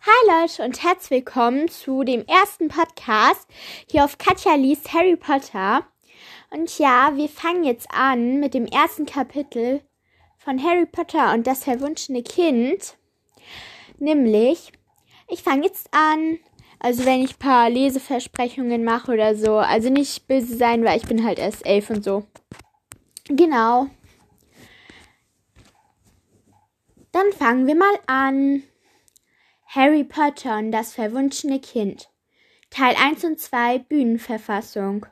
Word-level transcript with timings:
Hi 0.00 0.42
Leute 0.42 0.62
und 0.62 0.84
herzlich 0.84 1.10
willkommen 1.10 1.68
zu 1.68 2.04
dem 2.04 2.24
ersten 2.26 2.68
Podcast 2.68 3.48
hier 3.90 4.04
auf 4.04 4.16
Katja 4.16 4.54
liest 4.54 4.92
Harry 4.92 5.16
Potter. 5.16 5.84
Und 6.50 6.78
ja, 6.78 7.16
wir 7.16 7.28
fangen 7.28 7.64
jetzt 7.64 7.90
an 7.90 8.38
mit 8.38 8.54
dem 8.54 8.66
ersten 8.66 9.06
Kapitel 9.06 9.82
von 10.36 10.62
Harry 10.62 10.86
Potter 10.86 11.34
und 11.34 11.48
das 11.48 11.64
verwunschene 11.64 12.22
Kind. 12.22 12.96
Nämlich, 13.98 14.70
ich 15.26 15.42
fange 15.42 15.64
jetzt 15.64 15.88
an, 15.90 16.38
also 16.78 17.04
wenn 17.04 17.24
ich 17.24 17.40
paar 17.40 17.68
Leseversprechungen 17.68 18.84
mache 18.84 19.10
oder 19.10 19.34
so, 19.34 19.56
also 19.56 19.90
nicht 19.90 20.28
böse 20.28 20.56
sein, 20.56 20.84
weil 20.84 20.98
ich 20.98 21.08
bin 21.08 21.24
halt 21.24 21.40
erst 21.40 21.66
elf 21.66 21.90
und 21.90 22.04
so. 22.04 22.24
Genau. 23.24 23.88
Dann 27.10 27.32
fangen 27.36 27.66
wir 27.66 27.74
mal 27.74 27.98
an. 28.06 28.62
Harry 29.68 30.02
Potter 30.02 30.56
und 30.56 30.72
das 30.72 30.94
verwunschene 30.94 31.60
Kind. 31.60 32.08
Teil 32.70 32.96
1 32.96 33.24
und 33.24 33.38
2 33.38 33.78
Bühnenverfassung. 33.78 35.06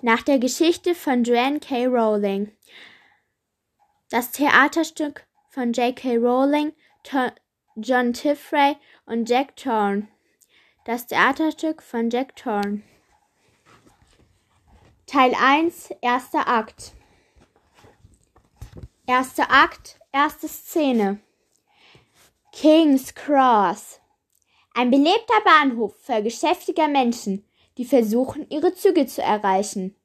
Nach 0.00 0.22
der 0.22 0.38
Geschichte 0.38 0.94
von 0.94 1.24
Joanne 1.24 1.58
K. 1.58 1.86
Rowling. 1.86 2.52
Das 4.10 4.30
Theaterstück 4.30 5.26
von 5.50 5.72
J.K. 5.72 6.16
Rowling, 6.16 6.72
to 7.02 7.30
John 7.76 8.12
Tiffray 8.12 8.76
und 9.06 9.28
Jack 9.28 9.56
Thorne. 9.56 10.08
Das 10.84 11.06
Theaterstück 11.06 11.82
von 11.82 12.10
Jack 12.10 12.36
Thorne. 12.36 12.82
Teil 15.06 15.34
1, 15.34 15.90
erster 16.00 16.46
Akt. 16.46 16.92
Erster 19.06 19.50
Akt, 19.50 19.98
erste 20.12 20.48
Szene. 20.48 21.18
King's 22.56 23.12
Cross. 23.16 23.98
Ein 24.74 24.92
belebter 24.92 25.40
Bahnhof 25.44 25.92
voll 26.00 26.22
geschäftiger 26.22 26.86
Menschen, 26.86 27.44
die 27.76 27.84
versuchen, 27.84 28.46
ihre 28.48 28.72
Züge 28.74 29.06
zu 29.06 29.22
erreichen. 29.22 29.96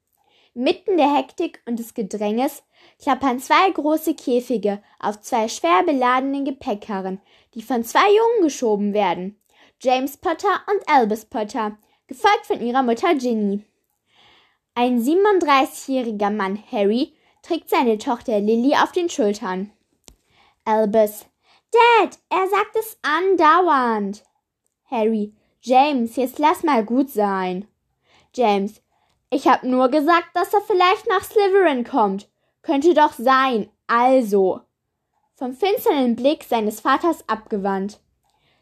Mitten 0.55 0.97
der 0.97 1.15
Hektik 1.15 1.61
und 1.67 1.77
des 1.77 1.93
Gedränges 1.93 2.63
klappern 2.99 3.39
zwei 3.39 3.69
große 3.69 4.15
Käfige 4.15 4.81
auf 4.99 5.21
zwei 5.21 5.47
schwer 5.47 5.83
beladenen 5.83 6.43
Gepäckkarren, 6.43 7.21
die 7.53 7.61
von 7.61 7.83
zwei 7.83 8.07
Jungen 8.07 8.41
geschoben 8.41 8.93
werden. 8.93 9.39
James 9.79 10.17
Potter 10.17 10.61
und 10.73 10.89
Albus 10.89 11.25
Potter, 11.25 11.77
gefolgt 12.07 12.47
von 12.47 12.61
ihrer 12.61 12.81
Mutter 12.81 13.13
Ginny. 13.13 13.63
Ein 14.73 14.99
37-jähriger 14.99 16.31
Mann, 16.31 16.63
Harry, 16.71 17.13
trägt 17.43 17.69
seine 17.69 17.99
Tochter 17.99 18.39
Lily 18.39 18.73
auf 18.73 18.91
den 18.91 19.07
Schultern. 19.07 19.71
Albus, 20.65 21.28
Dad, 21.71 22.17
er 22.29 22.47
sagt 22.49 22.75
es 22.75 22.97
andauernd. 23.01 24.23
Harry, 24.89 25.33
James, 25.61 26.15
jetzt 26.15 26.39
lass 26.39 26.63
mal 26.63 26.83
gut 26.83 27.09
sein. 27.09 27.67
James, 28.33 28.81
ich 29.29 29.47
hab 29.47 29.63
nur 29.63 29.89
gesagt, 29.89 30.29
dass 30.33 30.53
er 30.53 30.61
vielleicht 30.61 31.07
nach 31.07 31.23
Slytherin 31.23 31.83
kommt. 31.83 32.29
Könnte 32.61 32.93
doch 32.93 33.13
sein. 33.13 33.69
Also. 33.87 34.61
Vom 35.35 35.53
finsteren 35.53 36.15
Blick 36.15 36.43
seines 36.43 36.81
Vaters 36.81 37.27
abgewandt. 37.27 37.99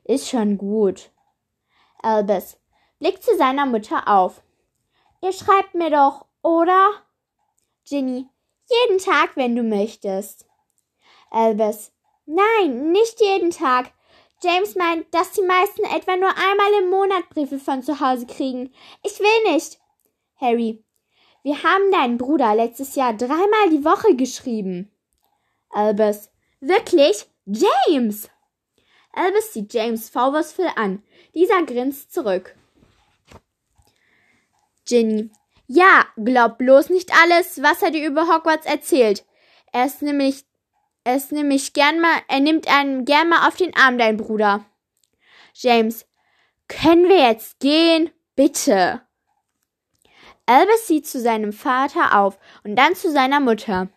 Ist 0.04 0.30
schon 0.30 0.58
gut. 0.58 1.12
Albus 2.02 2.58
blickt 3.00 3.24
zu 3.24 3.36
seiner 3.38 3.66
Mutter 3.66 4.08
auf. 4.08 4.42
Ihr 5.22 5.34
schreibt 5.34 5.74
mir 5.74 5.90
doch, 5.90 6.26
oder? 6.42 6.92
Ginny, 7.86 8.28
jeden 8.70 9.00
Tag, 9.00 9.32
wenn 9.36 9.56
du 9.56 9.64
möchtest. 9.64 10.46
Albus, 11.32 11.92
Nein, 12.28 12.92
nicht 12.92 13.22
jeden 13.22 13.52
Tag. 13.52 13.92
James 14.44 14.76
meint, 14.76 15.12
dass 15.14 15.32
die 15.32 15.42
meisten 15.42 15.84
etwa 15.86 16.16
nur 16.18 16.30
einmal 16.30 16.84
im 16.84 16.90
Monat 16.90 17.30
Briefe 17.30 17.58
von 17.58 17.82
zu 17.82 18.00
Hause 18.00 18.28
kriegen. 18.28 18.72
Ich 19.02 19.20
will 19.20 19.54
nicht. 19.54 19.80
Harry, 20.36 20.84
wir 21.42 21.64
haben 21.64 21.92
deinen 21.92 22.18
Bruder 22.18 22.54
letztes 22.54 22.96
Jahr 22.96 23.14
dreimal 23.14 23.70
die 23.72 23.84
Woche 23.84 24.16
geschrieben. 24.16 24.92
Albus, 25.70 26.30
wirklich? 26.60 27.26
James! 27.46 28.30
Albus 29.14 29.54
sieht 29.54 29.74
James 29.74 30.10
vorwurfsvoll 30.10 30.70
an. 30.76 31.02
Dieser 31.34 31.64
grinst 31.64 32.14
zurück. 32.14 32.56
Ginny, 34.86 35.32
ja, 35.68 36.06
glaub 36.18 36.58
bloß 36.58 36.90
nicht 36.90 37.12
alles, 37.24 37.64
was 37.64 37.82
er 37.82 37.92
dir 37.92 38.06
über 38.06 38.28
Hogwarts 38.28 38.66
erzählt. 38.66 39.26
Er 39.72 39.86
ist 39.86 40.02
nämlich 40.02 40.46
es 41.16 41.32
nämlich 41.32 41.74
gern 41.74 42.00
mal, 42.00 42.22
er 42.28 42.40
nimmt 42.40 42.68
einen 42.68 43.06
gern 43.06 43.30
mal 43.30 43.48
auf 43.48 43.56
den 43.56 43.76
Arm, 43.76 43.98
dein 43.98 44.18
Bruder. 44.18 44.66
James, 45.54 46.06
können 46.68 47.08
wir 47.08 47.30
jetzt 47.30 47.60
gehen? 47.60 48.12
Bitte. 48.36 49.02
Albus 50.46 50.88
sieht 50.88 51.08
zu 51.08 51.20
seinem 51.20 51.52
Vater 51.52 52.18
auf 52.18 52.38
und 52.64 52.76
dann 52.76 52.96
zu 52.96 53.12
seiner 53.12 53.40
Mutter. 53.40 53.90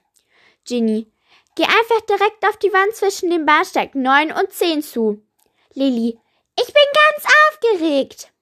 Ginny, 0.64 1.10
geh 1.54 1.64
einfach 1.64 2.00
direkt 2.08 2.44
auf 2.46 2.56
die 2.56 2.72
Wand 2.72 2.94
zwischen 2.94 3.30
dem 3.30 3.46
Bahnsteig 3.46 3.94
9 3.94 4.32
und 4.32 4.52
10 4.52 4.82
zu. 4.82 5.22
Lily, 5.74 6.18
ich 6.58 6.66
bin 6.66 6.82
ganz 6.94 7.34
aufgeregt. 7.48 8.32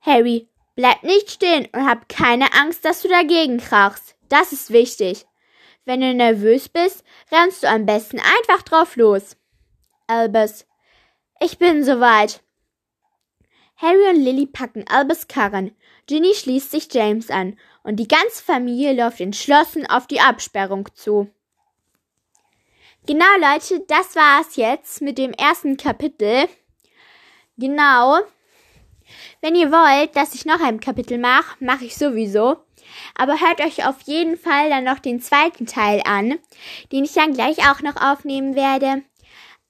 Harry, 0.00 0.48
bleib 0.76 1.02
nicht 1.02 1.30
stehen 1.30 1.68
und 1.72 1.86
hab 1.86 2.08
keine 2.08 2.52
Angst, 2.54 2.84
dass 2.84 3.02
du 3.02 3.08
dagegen 3.08 3.58
krachst. 3.58 4.16
Das 4.28 4.52
ist 4.52 4.70
wichtig. 4.70 5.26
Wenn 5.84 6.00
du 6.00 6.14
nervös 6.14 6.68
bist, 6.68 7.04
rennst 7.30 7.62
du 7.62 7.68
am 7.68 7.86
besten 7.86 8.18
einfach 8.18 8.62
drauf 8.62 8.96
los. 8.96 9.36
Albus. 10.06 10.66
Ich 11.40 11.58
bin 11.58 11.84
soweit. 11.84 12.42
Harry 13.76 14.08
und 14.08 14.22
Lily 14.22 14.46
packen 14.46 14.86
Albus 14.88 15.28
Karren. 15.28 15.76
Ginny 16.06 16.34
schließt 16.34 16.70
sich 16.70 16.88
James 16.92 17.30
an 17.30 17.58
und 17.82 17.96
die 17.96 18.08
ganze 18.08 18.42
Familie 18.42 18.92
läuft 18.92 19.20
entschlossen 19.20 19.86
auf 19.86 20.06
die 20.06 20.20
Absperrung 20.20 20.88
zu. 20.94 21.30
Genau, 23.06 23.26
Leute, 23.38 23.84
das 23.86 24.16
war's 24.16 24.56
jetzt 24.56 25.02
mit 25.02 25.18
dem 25.18 25.32
ersten 25.32 25.76
Kapitel. 25.76 26.48
Genau. 27.58 28.20
Wenn 29.42 29.54
ihr 29.54 29.70
wollt, 29.70 30.16
dass 30.16 30.34
ich 30.34 30.46
noch 30.46 30.60
ein 30.60 30.80
Kapitel 30.80 31.18
mache, 31.18 31.62
mache 31.62 31.84
ich 31.84 31.96
sowieso. 31.96 32.63
Aber 33.16 33.40
hört 33.40 33.60
euch 33.60 33.86
auf 33.86 34.00
jeden 34.02 34.36
Fall 34.36 34.70
dann 34.70 34.84
noch 34.84 34.98
den 34.98 35.20
zweiten 35.20 35.66
Teil 35.66 36.02
an, 36.04 36.38
den 36.92 37.04
ich 37.04 37.12
dann 37.12 37.34
gleich 37.34 37.58
auch 37.70 37.80
noch 37.80 37.96
aufnehmen 37.96 38.54
werde. 38.54 39.02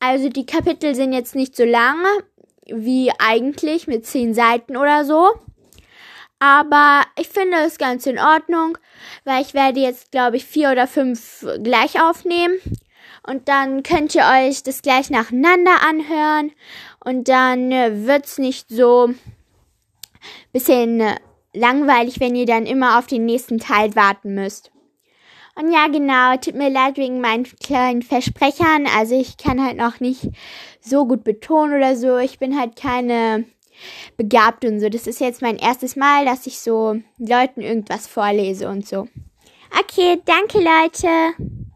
Also 0.01 0.29
die 0.29 0.47
Kapitel 0.47 0.95
sind 0.95 1.13
jetzt 1.13 1.35
nicht 1.35 1.57
so 1.57 1.65
lang 1.65 1.99
wie 2.67 3.11
eigentlich 3.19 3.87
mit 3.87 4.07
zehn 4.07 4.35
Seiten 4.35 4.77
oder 4.77 5.05
so. 5.05 5.33
Aber 6.39 7.03
ich 7.19 7.29
finde 7.29 7.59
es 7.59 7.79
ganz 7.79 8.07
in 8.07 8.19
Ordnung, 8.19 8.77
weil 9.25 9.43
ich 9.43 9.55
werde 9.55 9.81
jetzt, 9.81 10.11
glaube 10.11 10.37
ich, 10.37 10.45
vier 10.45 10.71
oder 10.71 10.87
fünf 10.87 11.47
gleich 11.63 12.01
aufnehmen. 12.03 12.59
Und 13.27 13.49
dann 13.49 13.83
könnt 13.83 14.15
ihr 14.15 14.25
euch 14.25 14.63
das 14.63 14.83
gleich 14.83 15.09
nacheinander 15.09 15.83
anhören. 15.83 16.53
Und 17.03 17.29
dann 17.29 17.71
wird's 18.07 18.39
nicht 18.39 18.69
so 18.69 19.15
bisschen 20.53 21.03
langweilig, 21.55 22.21
wenn 22.21 22.35
ihr 22.35 22.47
dann 22.47 22.67
immer 22.67 22.99
auf 22.99 23.07
den 23.07 23.25
nächsten 23.25 23.59
Teil 23.59 23.95
warten 23.97 24.35
müsst. 24.35 24.71
Und 25.57 25.73
ja, 25.73 25.87
genau, 25.87 26.37
tut 26.37 26.57
mir 26.57 26.69
leid 26.69 26.97
wegen 26.97 27.21
meinen 27.21 27.45
kleinen 27.45 28.03
Versprechern. 28.03 28.87
Also 28.97 29.19
ich 29.19 29.37
kann 29.37 29.65
halt 29.65 29.77
noch 29.77 30.01
nicht 30.01 30.31
so 30.81 31.07
gut 31.07 31.23
betonen 31.23 31.77
oder 31.77 31.97
so. 31.97 32.19
Ich 32.19 32.41
bin 32.41 32.59
halt 32.59 32.75
keine 32.75 33.45
Begabte 34.17 34.69
und 34.69 34.81
so. 34.81 34.89
Das 34.89 35.07
ist 35.07 35.21
jetzt 35.21 35.43
mein 35.43 35.57
erstes 35.57 35.95
Mal, 35.95 36.25
dass 36.25 36.47
ich 36.47 36.59
so 36.59 36.97
Leuten 37.19 37.61
irgendwas 37.61 38.09
vorlese 38.09 38.69
und 38.69 38.87
so. 38.87 39.07
Okay, 39.79 40.21
danke 40.25 40.59
Leute. 40.59 41.65